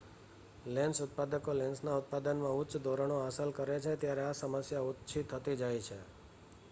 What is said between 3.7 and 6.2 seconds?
છે ત્યારે આ સમસ્યા ઓછી થતી જાય છે